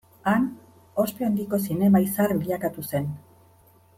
Han 0.29 0.45
ospe 1.03 1.25
handiko 1.27 1.59
zinema-izar 1.67 2.35
bilakatu 2.41 2.87
zen. 2.89 3.09